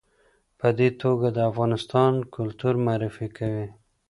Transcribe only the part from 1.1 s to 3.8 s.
د افغانستان کلتور معرفي کوي.